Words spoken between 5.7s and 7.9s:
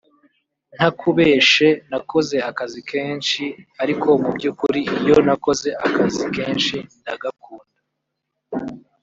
akazi kenshi ndagakunda